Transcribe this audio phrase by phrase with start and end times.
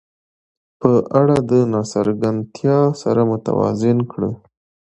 [0.79, 4.31] په اړه د ناڅرګندتیا سره متوازن کړه.